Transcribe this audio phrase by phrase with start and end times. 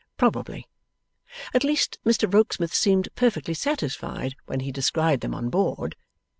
[0.17, 0.67] Probably.
[1.53, 5.95] At least, Mr John Rokesmith seemed perfectly satisfied when he descried them on board.